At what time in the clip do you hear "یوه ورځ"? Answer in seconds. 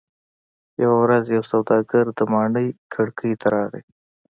0.83-1.25